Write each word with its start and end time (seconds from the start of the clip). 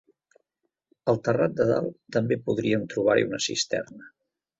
Al 1.11 1.19
terrat 1.27 1.53
de 1.59 1.67
dalt 1.71 1.99
també 2.15 2.39
podíem 2.47 2.87
trobar-hi 2.95 3.27
una 3.29 3.41
cisterna. 3.49 4.09